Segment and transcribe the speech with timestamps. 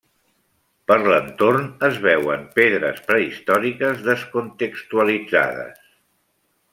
[0.91, 5.85] Per l'entorn es veuen pedres prehistòriques descontextualitzades.